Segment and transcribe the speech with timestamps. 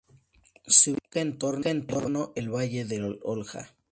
[0.65, 1.37] Se ubica en
[1.85, 3.69] torno al valle del Oja.